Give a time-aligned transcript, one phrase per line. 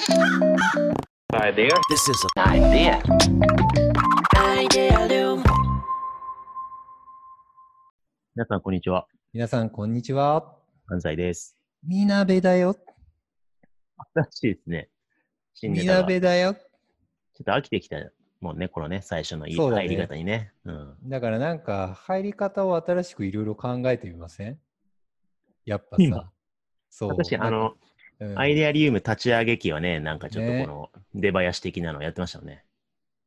[0.00, 1.68] Idea.
[1.90, 3.02] This is an idea.
[4.34, 5.44] Idealum.
[8.34, 9.06] 皆さん、こんにちは。
[9.34, 10.56] 皆さん、こんにちは。
[10.86, 11.58] 安西です。
[11.86, 12.76] みなべだよ。
[14.14, 14.88] 新しいですね。
[15.52, 16.52] 新ネみタがちょなべだよ。
[16.52, 16.56] っ
[17.44, 17.96] と飽きてきた
[18.40, 20.54] もんね、このね、最初のいいそうだね入り方にね。
[20.64, 20.96] うん。
[21.10, 24.58] だからなんか、入り方を新しくいろいろ考えてみません？
[25.66, 26.32] やっぱ今さ。
[26.88, 27.10] そう。
[27.10, 27.74] 私、あの、
[28.20, 32.64] うん、アイデアリウム立ち上げ機はね、なんかちょっとねこの出囃子的なのやってましたよね。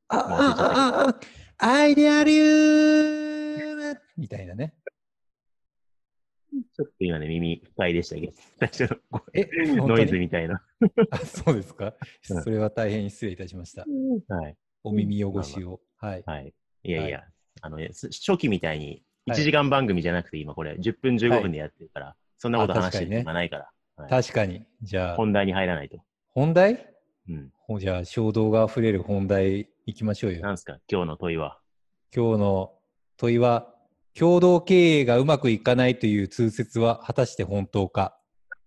[0.10, 4.74] ああああアイデアリウムみたいなね。
[6.76, 10.62] ちょっと今ね、耳不快でしたけど、最初のこえ、うノイズみたいな。
[11.10, 11.96] あそうですか？
[12.30, 13.86] うんそれは大変失礼いたしました。
[14.28, 14.56] はい。
[14.84, 15.82] お耳汚しを。
[15.98, 16.24] はい。
[16.26, 16.54] はい。
[16.84, 17.26] いやいや、は
[17.62, 24.66] あの初期みたいに1はい時間番組じゃなくて、今これ10分15分でやってるから、そんなことあ話してる暇ないから、はい確かに。
[24.82, 25.98] じゃあ、本題に入らないと。
[26.32, 26.88] 本題？
[27.30, 27.52] うん。
[27.68, 30.42] ほじゃあ、衝動が溢れる本題いきましょうよ。
[30.42, 31.60] なんすか、今日の問いは？
[32.16, 32.74] 今日の
[33.18, 33.70] 問いは、
[34.18, 38.18] 共同経営がうまくいかないという通説は果たして本当か？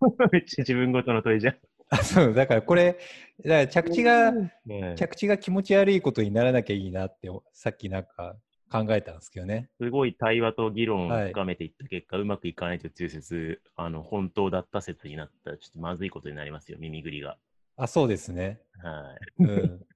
[0.33, 1.57] めっちゃ自分ごとの問いじゃん。
[1.89, 2.99] あそう、だからこれ、
[3.45, 4.33] だから着地が、
[4.65, 8.37] ね着地が気持ち悪いことにならなきゃいいなって、さっきなんか
[8.71, 9.69] 考えたんですけどね。
[9.81, 17.39] すごい対話と議論はいを深めていった結果、うまくいかないという通説、あの、本当だった説になったら、ちょっとまずいことになりますよ、耳ぐりが。
[17.77, 18.61] あ、そうですね。
[18.83, 19.45] はい。
[19.45, 19.87] うん。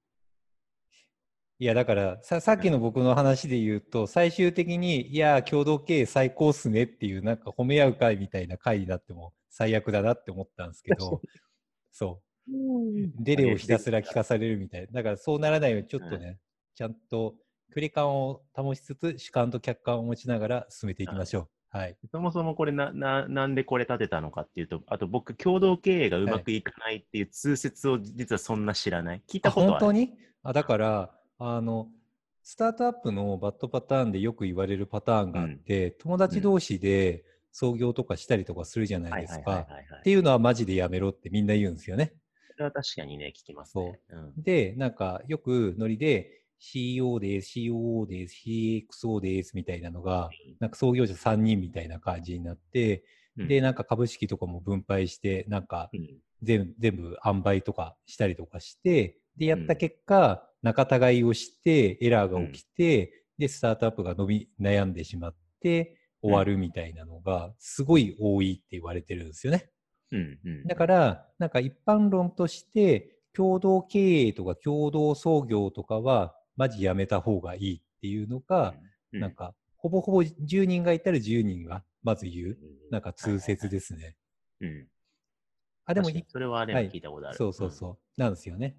[1.58, 11.20] いや、だからさ、さっきの僕の話で言うと、最終的に、いや、共同経営最高っすねっていう、なんか褒め合う会みたいな会になっても最悪だなって思ったんですけど、
[11.92, 12.52] そう。
[13.18, 14.86] デレをひたすら聞かされるみたいな。
[14.90, 16.38] だからそうならないように、ちょっとね、
[16.74, 17.36] ちゃんと
[17.74, 21.78] 距離感を保ちつつ、主観と客観を持ちながら進めていきましょう。
[21.78, 21.96] はい。
[22.10, 29.22] そもそもこれな、な、なんでこれ立てたのかっていうと、あと僕、共同経営がうまくいかないっていう通説を実はそんな知らない？
[29.28, 29.86] 聞いたあことはある。
[29.86, 30.14] 本当に？
[30.42, 31.88] あだからあの
[32.42, 39.72] スタートアップのバッドパターンでよく言われるパターンがあって、友達同士で創業とかしたりとかするじゃないですはいはいはいか。
[39.74, 40.00] はいはい。
[40.00, 42.14] っていうのはマジでやめろってみんな言うんですよね。
[42.52, 44.00] それは確かにね、聞きますね。
[44.10, 53.02] うんで、なんかよくノリで CEO です、COO です、CXO ですみたいなのが、なんか創業者3人みたいな感じになって、
[53.36, 53.48] うん。
[53.48, 56.20] で、なんか株式とかも分配して、なんかうん。
[56.42, 69.70] 全部全部販売とかしたりとかして、で、やった結果、仲違いをして、エラーが起きて、で、スタートアップが伸び悩んでしまって、終わるみたいなのが、すごい多いって言われてるんですよね。
[70.12, 70.66] うんうん。
[70.66, 78.74] だから、なんか一般論として、共同経営とか共同創業とかは、マジやめた方がいいっていうのが、
[79.14, 82.56] うん、なんか、ほぼほぼ10人がいたら10人がまず言う、うん、
[82.90, 84.14] なんか通説ですね。
[84.60, 84.86] うん。
[85.86, 87.36] あ、でもそれはね、はい聞いたことある。
[87.38, 88.76] そうそうそう、なんですよね。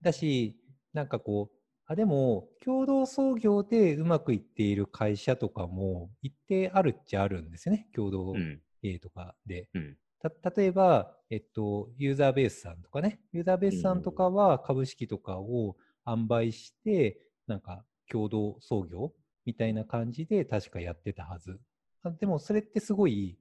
[0.00, 0.56] だし、
[0.94, 7.88] なんかこう、あ、でも、共同創業でうまくいっている会社とかも一定あるっちゃあるんですよね。
[7.94, 8.36] 共同うん。
[8.36, 8.62] うん。
[8.80, 9.68] 経営とかで。
[9.74, 9.98] うん。
[10.18, 15.76] た例えば、えっと、ユーザーベースさんとかね、ユーザーベースさんとかは株式とかを
[16.06, 19.12] 販売して、なんか共同創業
[19.44, 21.60] みたいな感じで確かやってたはず。
[22.02, 23.38] あでもそれってすごい、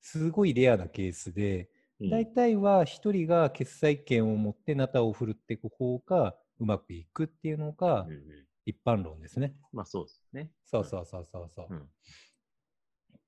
[0.00, 1.68] すごいレアなケースで、
[2.00, 8.18] うん大体は一人が決済権を持ってナタを振るっていく方がうまくいくっていうのがうんうん
[8.64, 9.54] 一般論ですね。
[9.72, 10.50] まあそうですね。
[10.64, 11.66] そうそうそうそうそう。
[11.70, 11.88] うん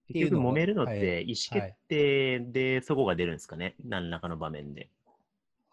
[0.06, 4.90] 結局揉めるのっはいて意思決定でそこが出るんですかね、何らかの場面で。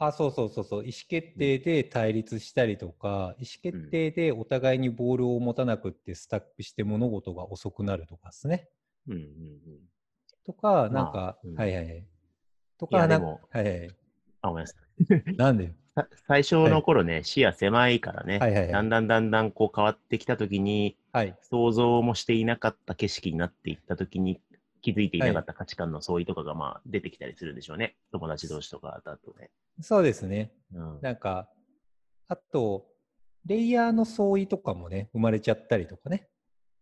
[0.07, 0.79] あ、そうそうそうそう。
[0.81, 8.67] 意思決定で対立したりとか、意思決定でお互いにボールを持たなくってスタックして物事が遅くなるとかですね。
[9.07, 9.29] うんうんうん。
[10.43, 12.05] とか、まあなんか、うんはいはいはい。
[12.79, 13.89] とか、なんでもはいはい。
[14.41, 14.75] あ、ごめんなさ
[15.29, 15.35] い。
[15.37, 21.37] なんで さ最初の頃ね、視野狭いからね、はいはいはいだんだんだんだんこう変わってきたときに、はい。
[21.43, 24.41] 想像もしていなかった景色になっていったときに、
[24.81, 27.95] 気づいていなかった価値観の相違とかがまあ出てきたりするんでしょうね。
[28.11, 29.51] 友達同士とかだとね。
[29.81, 30.51] そうですね。
[30.73, 30.99] うん。
[31.01, 31.49] なんか、
[32.27, 32.87] あと、
[33.45, 36.29] レイヤーの相違とかもね、生まれちゃったりとかね。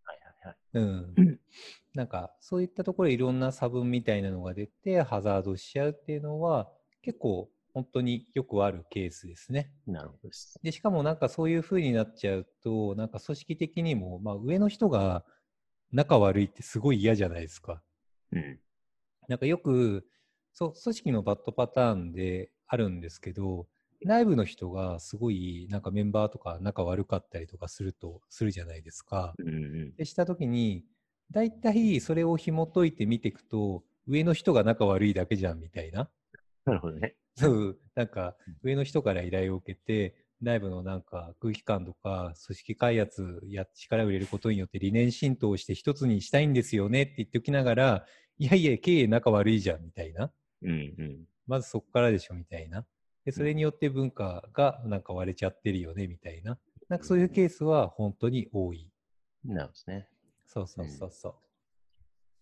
[0.03, 0.57] はいはいはい。
[0.73, 1.39] うん。
[1.93, 6.71] なんか、そういったところでいろんな差分みたいなのが出て、ハザードしちゃうっていうのは、
[7.01, 9.71] 結構、本当によくあるケースですね。
[9.85, 10.59] なるほどです。
[10.61, 15.23] で、しかもなんかそういう風になっちゃうと、なんか組織的にも、まあ上の人が
[15.91, 17.81] 仲悪いってすごい嫌じゃないですか。
[18.31, 18.59] うん。
[19.27, 20.07] なんかよく、
[20.53, 23.67] そう、組織のバッドパターンであるんですけど、
[24.01, 29.35] 内部の人がすごいなんかメンバーとか仲悪かったりとかすると、するじゃないですか。
[29.37, 29.95] うんうん。
[29.95, 30.85] でしたときに、
[31.31, 36.09] 大体それを紐解いて見ていくと、上の人が仲悪いだけじゃんみたいな。
[36.65, 37.15] なるほどね。
[37.35, 48.05] そう、なんか上の人から依頼を受けて、内部のなんか空気感とか組織開発や力を入れることによって理念浸透して一つにしたいんですよねって言っておきながら、
[48.37, 50.31] いやいや、経営仲悪いじゃんみたいな。
[50.63, 51.25] うんうん。
[51.45, 52.85] まずそこからでしょみたいな。
[53.25, 56.57] で、それによって文化がなんか割れちゃってるよねみたいな。
[56.87, 58.89] なんかそういうケースは本当に多い。
[59.43, 60.07] なるほどね。
[60.45, 61.35] そうそうそうそう。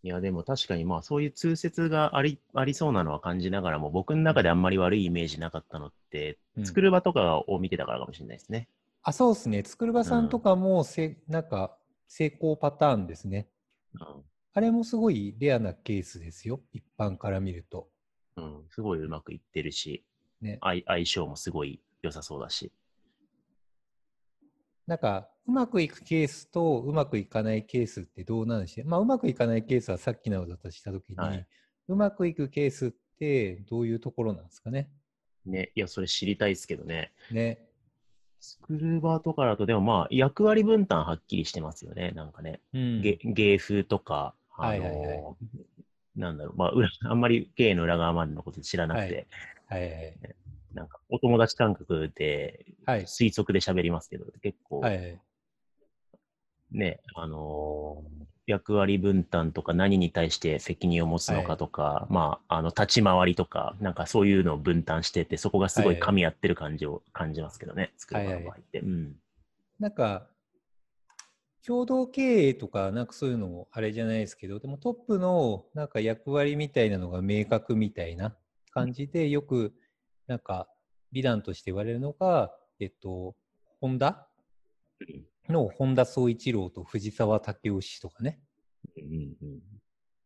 [0.07, 8.69] いや、でも確かにまあそういう通説がありありそうなのは感じながらも、僕の中であんまり悪いイメージなかったのって、うん作る場とかを見てたからかもしれないですね。
[9.03, 9.63] あ、そうですね。
[9.63, 11.77] 作る場さんとかもせ、なんか
[12.07, 13.47] 成功パターンですね。
[13.93, 14.23] うん
[14.53, 16.61] あれもすごいレアなケースですよ。
[16.73, 17.89] 一般から見ると。
[18.37, 20.03] うん、すごいうまくいってるし、
[20.41, 20.57] ね。
[20.61, 22.71] 相相性もすごい良さそうだし。
[24.87, 31.47] なんか、うまくいくケースとうまくいかないケースってどうなんでしょうまあ、うまくいかないケースはさっきのだとしたときに、はい
[31.89, 34.89] うまくいくケースってどういうところなんですかね？
[35.45, 37.13] ね、いや、それ知りたいですけどね。
[37.31, 37.65] ね。
[38.41, 42.59] 作る場とかだと、でもまあ、役割分担はっきりしてますよね、なんかね。
[42.73, 43.01] うん。
[43.01, 45.23] 芸芸風とか、あのはいはいはい
[46.15, 49.27] なんだろう、まあ裏、あんまり経営の裏側までのこと知らなくて、
[49.67, 50.17] はいはい
[50.77, 53.01] なんかお友達感覚ではい。
[53.01, 55.21] 推測で喋りますけど、結構、はいはい。
[56.71, 68.79] ね、あのー役割分担とか何に対して責任を持つのかとか、まあ、あの、立ち回りとか、なんかそういうのを分担してて、そこがすごい噛み合ってる感じを感じますけどね、作る場の場合って。
[68.79, 69.15] うん。
[69.81, 70.29] なんか、
[71.65, 78.33] 共同経営とか、なんかそういうのもあれじゃないですけど、でもトップのなんか役割みたいなのが明確みたいな
[78.71, 79.73] 感じで、よく
[80.27, 80.67] なんか
[81.11, 83.35] 美談として言われるのが、えっと、
[83.79, 84.27] ホンダ
[85.49, 88.39] の本田宗一郎と藤沢武雄氏とかね。
[88.97, 89.59] うんうん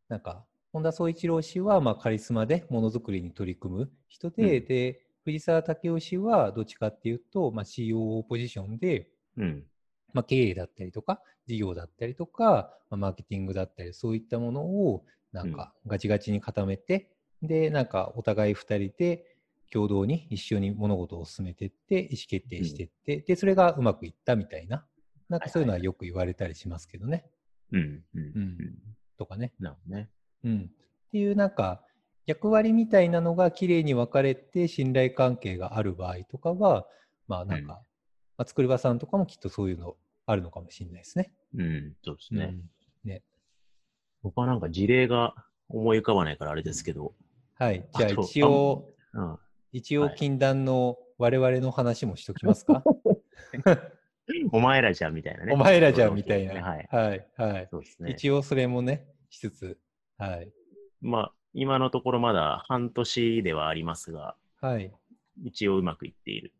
[0.09, 9.43] なんか、本田宗一郎氏はまあカリスマでものづくりに取り組む人で、うんで、藤沢武雄氏はどっちかっていうと、まあ、COO ポジションで、うん。
[9.43, 9.63] うん。
[10.13, 17.11] まあ、経営だったりとか、事業だったりとか、まあ、マーケティングだったり、そういったものをなんかガチガチに固めて、
[17.41, 19.30] で、なんかお互い2人で
[19.71, 24.85] 共同に一緒に物事を進めていって、意思決定していって、で、それがうまくいったみたいな、
[25.29, 27.25] なんかそういうのはよく言われたりしますけどね。
[27.71, 27.79] うん。
[27.79, 28.03] うん。
[28.15, 28.77] うんうん。
[29.17, 29.53] とかね。
[29.59, 30.09] なるほどね。
[30.43, 30.69] うん。
[31.07, 31.83] っていうなんか、
[32.25, 36.85] 役割みたいなのがきれいに分かれて信頼関係がある場合とかは、
[37.27, 37.81] まあなんか、うんま
[38.37, 39.95] あ、作り場さんとかもきっとそういうの
[40.25, 41.33] あるのかもしれないですね。
[41.55, 41.95] うん。
[42.03, 42.45] そうですね。
[42.45, 43.23] うんね。
[44.21, 45.33] 僕はなんか事例が
[45.69, 47.13] 思い浮かばないからあれですけど、
[47.55, 47.87] はい。
[47.95, 49.37] じゃあ一応、うん。
[49.71, 52.83] 一応はい禁断の我々の話もしときますか？
[54.51, 55.53] お前らじゃんみたいなね。
[55.53, 56.53] お前らじゃんみたいな。
[56.61, 56.87] はい。
[56.89, 57.27] はい。
[57.37, 57.67] はい。
[57.69, 58.11] そうですね。
[58.11, 59.77] 一応それもね、しつつ、
[60.17, 60.51] はい。
[61.01, 64.91] まあ、今のところまだ半年ではありますが、はい。
[65.43, 66.53] 一応うまくいっている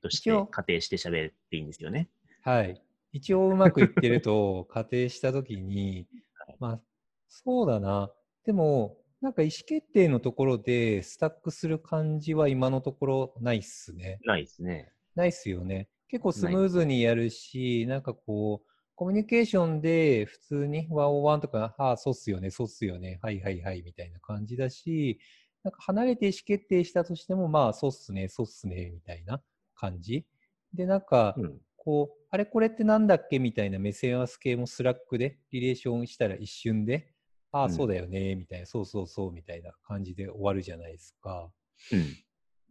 [0.00, 2.08] として仮定して喋っていいんですよね。
[2.42, 2.80] はい。
[3.12, 6.06] 一応うまくいってると仮定したときに、
[6.60, 6.80] まあ、
[7.26, 8.12] そうだな。
[8.44, 14.20] でも、なんか意思決定のところでスタックする感じは今のところないっすね。
[14.24, 14.92] ないですね。
[15.16, 15.88] ないっすよね。
[16.08, 25.18] 結構スムーズにやるし、なんかこう、コミュニケーションで普通にワンオワンとか、ああ、そうっすよね、そうっすよね、はいはいはいみたいな感じだし、
[25.64, 29.42] なんか離れて意思決定したとしても、まあ、そうっすね、そうっすね、みたいな
[29.74, 30.24] 感じ。
[30.72, 31.60] で、なんか、うん。
[31.76, 37.12] こう、あれこれってなんだっけみたいな目線合わせ系もスラックでリレーションしたら一瞬で、
[37.52, 41.50] ああ、うんそうだよね、みたいな、そうそうそう、みたいな感じで終わるじゃないですか。
[41.92, 42.16] うん。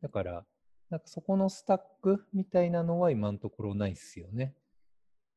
[0.02, 0.46] だから、
[0.90, 4.54] なんかそこのスタックみたいなのは今のところないっすよね。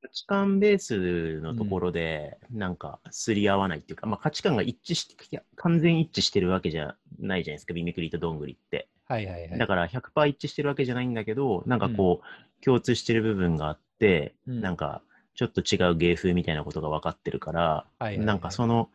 [0.02, 8.88] 価値観ベースのところで、なんか、すり合わないっていうか、まあ価値観が一致して、完全一致してるわけじゃないじゃないですか、ミミクリとどんぐりって。
[9.06, 9.58] はいはいはい。
[9.58, 15.02] だから100%一致してるわけじゃないんだけど、なんかこう、共通してる部分があって、うんなんか、
[15.34, 18.88] ちょっと違う芸風みたいなことが分かってるから、はいはいはいなんかその、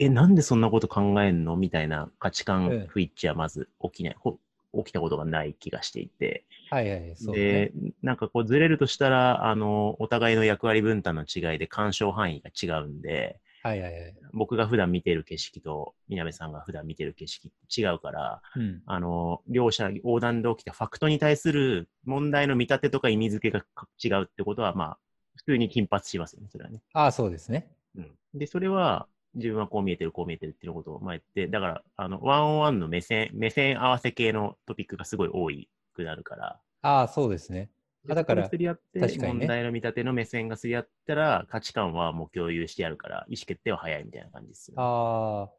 [0.00, 1.56] え、なんでそんなこと考えんの？
[1.56, 4.38] みたいな価値うん観不一致はまず起きない、ほ
[4.72, 14.14] 起きたことがない気がしていて、はいはい、そうねで。、なんかこうずれるとしたら、あの、お互いの役割分担の違いで干渉範囲が違うんで、はいはいはい。
[14.32, 18.80] 僕が普段見てる景色と、南さんが普段見てる景色って違うから、うん。
[18.86, 23.64] あの、両者横断で起きたファクトに対する問題の見立てとか意味付けが
[24.02, 24.98] 違うってことは、まあ、
[25.36, 26.80] 普通に頻発しますよね、それはね。
[26.94, 27.70] ああ、そうですね。
[27.96, 28.10] うん。
[28.34, 37.70] で、それは、自分はこう見えてる、こう見えてるっていうことを前言って、だから、あの、ワンオンワンの目線、目線合わせ系のトピックがすごい多いくなるから、ああ、そうですね。
[38.04, 39.28] であだから確かにね。
[39.28, 45.52] 問題の見立ての目線がすり合ったら、価値観はもう共有してやるから、意思決定は早いみたいな感じですよね、ああ、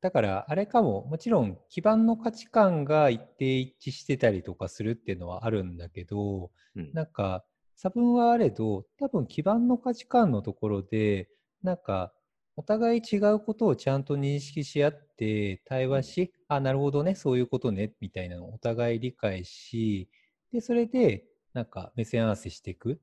[0.00, 6.90] だからあれかも、もちろん基盤の価値観が一定一致してたりとかするっていうのはあるんだけど、うん。
[6.92, 7.44] なんか
[7.76, 11.28] 差分はあれど、多分基盤の価値観のところで、
[11.62, 12.12] なんか
[12.56, 20.08] お互い違うことをちゃんと認識し合って対話し、あ、なるほどね、そういうことね、みたいなのをお互い理解し、
[20.52, 23.00] で、それでなんか目線合わせしていく。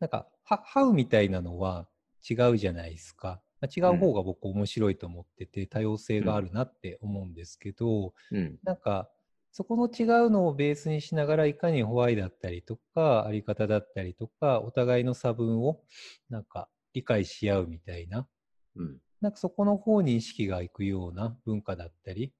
[0.00, 1.88] なんか、は、ハウみたいなのは
[2.28, 3.42] 違うじゃないですか。
[3.60, 8.58] まあ違う方が僕面白いと思ってて、多様性があるなって思うんですけど、うん。
[8.62, 9.10] なんか、
[9.50, 15.82] そこの違うのをベースにしながら、いかにホワイだったりとか、あり方だったりとか、お互いの差分を、
[16.30, 18.28] なんか、理解し合うみたいな、
[18.76, 18.96] うん。
[19.20, 22.32] なんかそこの方に意識がいくような文化だったり、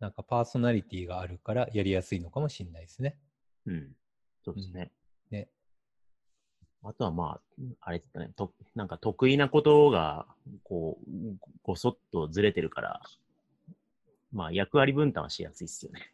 [0.00, 3.16] なんかパーソナリティがあるからやりやすいのかもしれないですね。
[3.66, 3.92] うん。
[4.44, 4.90] そうですね。
[5.30, 5.48] ね。
[6.82, 10.26] あとはまあ、あれですかね、となんか得意なことが、
[10.64, 11.10] こう、
[11.62, 13.00] ごそっとずれてるから、
[14.32, 16.12] まあ役割分担はしやすいっすよね。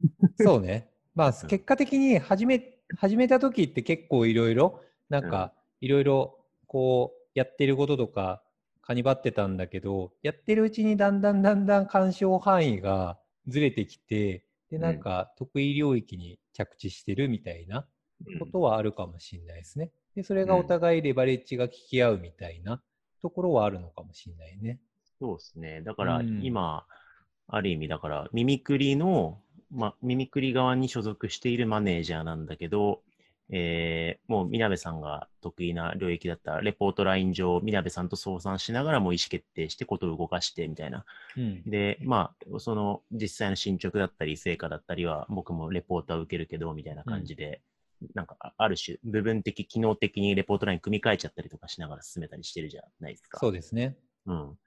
[0.38, 0.88] そうね。
[1.14, 6.35] まあ、うん結果的に始め、始めた時って結構いろいろ、なんか、いろいろ、
[6.66, 8.42] こう、やってることとか、
[8.82, 13.18] かにばってたんだけど、やってるうちにだんだんだんだん干渉範囲が
[13.48, 17.86] ずれてきて、で、なんか、得意領域に着地してるみたいな
[18.38, 19.90] ことはあるかもしれないですね。
[20.14, 22.80] で、それがお互いレバレッジが効き合うみたいな
[23.22, 24.80] ところはあるのかもしれないね。
[25.18, 25.82] そうですね。
[25.82, 26.84] だからうん今、
[27.48, 33.02] ある意味だから、ミミクリの、ま、ミミクリ側に所属しているマネージャーなんだけど、
[33.50, 41.04] えーもう、みなべさんが得意な領域だったら、レポートライン上、みなべさんと相談しながらも意思決定して、ことを動かして、みたいな。
[41.36, 41.62] うん。
[41.64, 47.60] で、まあ、その実際の進捗だったり、成果だったりは、僕もレポートは受けるけど、みたいな感じで、
[48.14, 53.38] なんか、あある種、部分的、機能的にレポートライン組み替えちゃったりとかしながら進めたりしてるじゃないですか。
[53.38, 53.96] そうですね。
[54.26, 54.58] うん。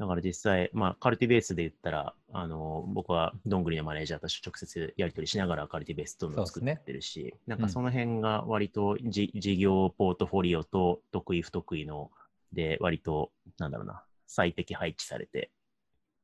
[0.00, 12.10] だから実際、まあ、カルティベースで言ったら、あの、僕はどんぐりのマネージャーと直接やり取りしながらカルティベースどんどん作ってるし、なんかその辺が割とじ、事業ポートフォリオと得意不得意の
[12.50, 15.50] で割と、なんだろうな、最適配置されて、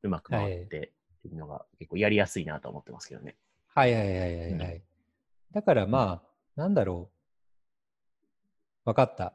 [0.01, 0.69] うまく回ってっ
[1.21, 3.35] ていうのが結構やりやすいなと思ってますけどね。
[3.75, 4.49] はいはいはいはいはい。
[4.49, 4.81] うん
[5.53, 7.09] だからまあ、なんだろ
[8.85, 8.89] う。
[8.89, 9.33] わかった。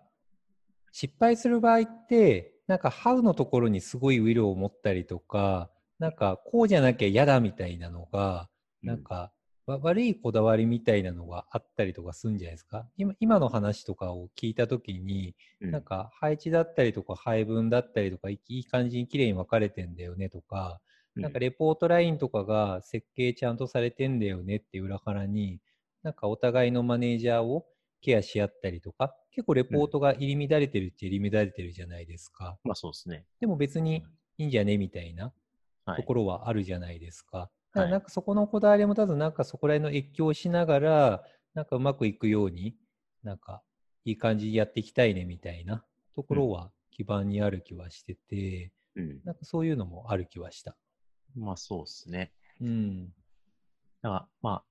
[0.92, 8.48] 失敗する場合って、なんか、ハウのところにすごいウィルを持ったりとか、なんか、こうじゃなきゃ嫌だみたいなのが、
[8.82, 9.30] なんか、
[9.66, 12.88] わ悪いこだわりみたいなのがあったりとかするんじゃないですか？
[12.96, 20.80] 今今の話とかを聞いたときに、うん、なんか配置だったりとか配分だったりとかいいい感じに綺麗に分かれてんだよねとか、
[21.14, 25.60] うん、なんかレポートラインとかが設計ちゃんとされてんだよねっていう裏腹に、
[26.02, 27.66] なんかお互いのマネージャーを
[28.02, 32.58] ケアし合ったりとか、結構レポートが入り乱れてるっちゃ入り乱れてるじゃないですか。
[32.64, 33.24] まあそうですね。
[33.40, 34.04] でも別に
[34.36, 35.32] いいんじゃねみたいな
[35.84, 35.96] はい。
[35.96, 37.50] ところはあるじゃないですか。
[37.74, 41.22] だかなんかそこのこだわりも多分なんかそこら辺の越境しながら、
[41.54, 42.76] なんかうまくいくように、
[43.22, 43.62] なんか
[44.04, 49.20] いい感じにやっていきたいねみたいなところは基盤にある気はしてて、うん。
[49.24, 50.76] なんかそういうのもある気はした。
[51.34, 52.32] まあそうですね。
[52.60, 53.06] うん。
[54.02, 54.62] だから、ま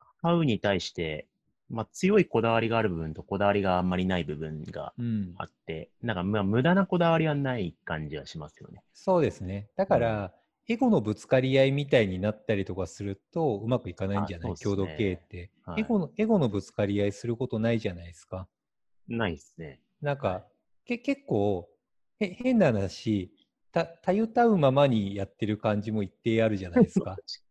[0.00, 1.28] あ、ハウに対して、
[1.72, 5.44] まあ、強いこだわりがある部分とこだわりがあんまりない部分がうんあ。
[5.44, 8.84] って、なんか、まあ、無駄なこだわりはない感じはしますよね。
[8.92, 9.70] そうですね。
[9.76, 10.34] だから、
[10.68, 16.10] エゴのぶつかり合いみたいになったりとかすると、うまくいかないんじゃない、ね共同経営って、はいエゴの。
[16.16, 18.46] エゴのぶつかり合いすることないじゃないですか。
[19.08, 19.80] ないですね。
[20.00, 20.46] なんか、は
[20.84, 21.68] け結構
[22.20, 23.32] へ、変な話、
[23.72, 27.16] た、たゆたうままにやってる感じも一定あるじゃないですか。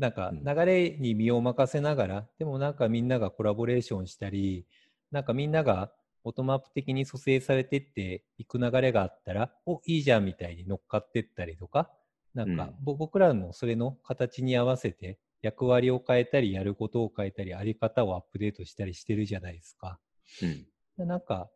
[0.00, 0.08] はい。
[0.08, 4.66] なんかうん流れに身を任せながら、でもなんかみんながコラボレーションしたり、
[5.10, 5.92] なんかみんなが
[6.22, 11.90] ボトムアップ的に蘇生されてっていく流れがあったら、お、いいじゃんみたいに乗っかってったりとか、
[12.34, 19.98] なんか、ぼ僕らもそれの形に合わせて役割を変えたり、やることを変えたり、あり方をアップデートしたりしてるじゃないですか。
[20.42, 20.66] うん。
[20.98, 21.50] でなんか、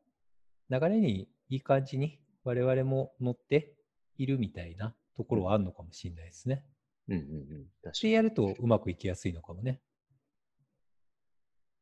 [0.70, 3.74] 流れにいい感じに我々も乗って
[4.16, 6.64] いるみたいなところはあるのかもしれないですね。
[7.08, 7.24] うんうんう
[7.60, 7.66] ん。
[7.82, 8.08] 確か。
[8.08, 9.80] やるとうまくいきやすいのかもね。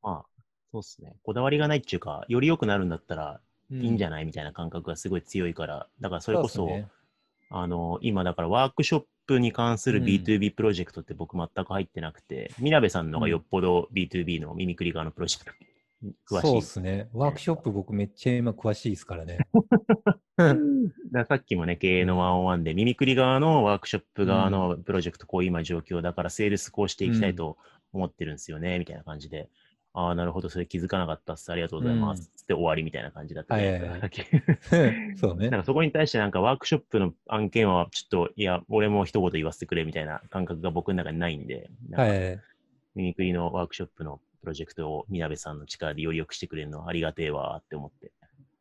[0.02, 1.14] まあ、そうですね。
[1.22, 6.88] こだわりがないっていうか、より良くなるんだったらいいんじゃないみたいな感覚がすごい強いから、だからそれこそ、ね、
[7.50, 15.71] あの、今だからワークショップに関するうん B2B プロジェクトって僕全く入ってなくて、みなべさんのがよっぽど B2B のミミクリ側のプロジェクトに
[16.28, 16.46] 詳しい。
[16.48, 17.08] そうですね。
[17.12, 19.38] ワークショップ僕めっちゃ今詳しいですからね。
[20.36, 20.58] だか
[21.12, 27.56] らさっきもね、経営の101で、ミミクリ側のワークショップ側のプロジェクト、こう今状況だから、セールスこうしていきたいと
[27.92, 29.48] 思ってるんですよね、みたいな感じで
[29.94, 31.52] ああ、なるほど、それ気づかなかったっす。
[31.52, 32.30] ありがとうございます。
[32.34, 34.18] つって終わりみたいな感じだったじゃないで
[34.62, 34.76] すか。
[35.28, 35.60] そうねなん。
[35.60, 42.40] かそこに対してなんかワークショップの案件はちょっと、いや、俺も一言言わせてくれみたいな感覚が僕の中にないんで、なんかはい。
[42.94, 48.12] ミミクリのワークショップのプロジェクトをみなべさんの力でより良くしてくれるのはありがてえわーって思って、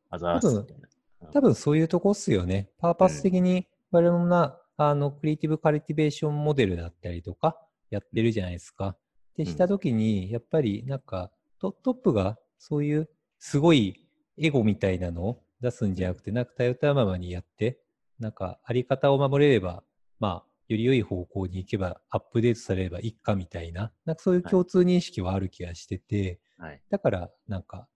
[0.10, 0.88] あざーすみたいな。
[1.34, 2.70] 多分そういうとこっすよね。
[2.80, 7.58] パーパス的に我々もな、あの、クリエイティブカルティベーションモデルだったりとか、
[7.90, 8.96] やってるじゃないですか。
[9.36, 13.10] で、うんしたときに、やっぱりなんかト、トップがそういう
[13.40, 14.08] すごい
[14.38, 17.80] エゴみたいなのを出すんじゃなくて、なんか頼ったままにやって、
[18.20, 19.84] なんか、あり方を守れれば、
[20.20, 26.82] まあ、より良い方向に行けば、アップデートされればいいかみたいな、なんかそういう共通認識はある気がしてて、はい。
[26.90, 27.88] だから、なんか、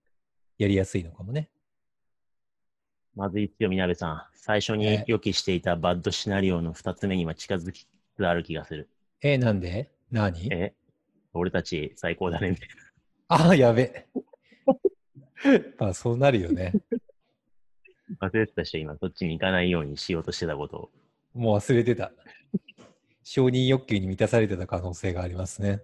[0.58, 1.50] やりやすいのかもね。
[3.14, 8.90] まず一応みなべさん、最初にえ予期していたバッドシナリオの二つ目には近づきつつある気がする。
[9.22, 9.90] え、なんで？
[10.10, 10.52] 何？
[10.52, 10.74] え
[11.32, 12.68] 俺たち最高だねみたい
[13.28, 14.06] ああ、やべ。
[15.78, 16.72] まあ、そうなるよね。
[18.20, 18.28] な。
[18.28, 20.90] 忘れてた人今そっちに行かないようにしようとしてたことを。
[21.36, 22.12] もう忘れてた。
[23.22, 25.82] 承認欲求に満たされてた可能性がありますね。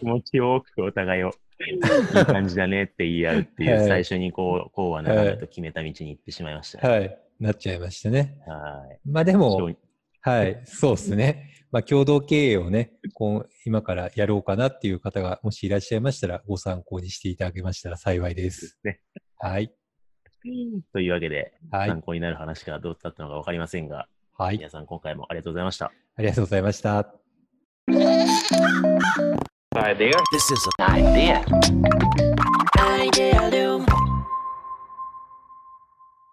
[0.00, 6.94] 気持ちよくお互いを いい感じだねって言い合うっていう、はい最初にこう、こうはならないと決めた道に行ってしまいましたね。
[6.94, 7.18] はい。
[7.38, 8.40] なっちゃいましたね。
[8.46, 9.00] はい。
[9.08, 9.70] まあでも
[10.20, 11.50] はい、そうですね。
[11.70, 18.78] まあ共同経営をね、こう今からやろうかなっていう方がもしいらっしゃいましたら、ご参考にしていただけましたら幸いです。
[18.84, 19.00] ね
[19.38, 19.70] はい。
[20.92, 22.00] というわけで、はい参。
[22.00, 24.58] 考になる話がどうだったのか分かりませんが、はい。
[24.58, 25.92] 皆さん今回もありがとうございました。
[26.16, 27.14] ありがとうございました。
[30.32, 31.44] This is an idea.
[32.78, 34.13] Idea Loom.